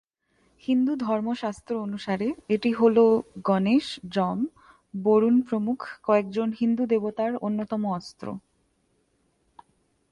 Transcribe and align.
হিন্দু 0.63 0.93
ধর্মশাস্ত্র 0.95 1.73
অনুসারে, 1.81 2.27
এটি 2.49 2.71
হল 2.71 2.97
গণেশ, 3.43 3.87
যম, 4.11 4.39
বরুণ 4.93 5.35
প্রমুখ 5.41 5.79
কয়েকজন 6.03 6.49
হিন্দু 6.59 6.83
দেবতার 6.85 7.31
অন্যতম 7.37 7.81
অস্ত্র। 7.91 8.27